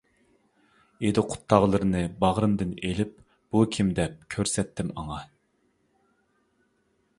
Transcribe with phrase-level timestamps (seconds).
[1.09, 3.13] ئىدىقۇت تاغلىرىنى باغرىمدىن ئېلىپ،
[3.57, 5.23] بۇ كىم دەپ كۆرسەتتىم ئاڭا.